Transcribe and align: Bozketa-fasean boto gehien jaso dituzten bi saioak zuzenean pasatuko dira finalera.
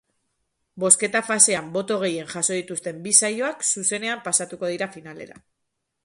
Bozketa-fasean 0.83 1.67
boto 1.75 1.97
gehien 2.03 2.31
jaso 2.31 2.57
dituzten 2.59 3.03
bi 3.03 3.13
saioak 3.19 3.61
zuzenean 3.67 4.23
pasatuko 4.29 4.71
dira 4.73 4.89
finalera. 4.97 5.37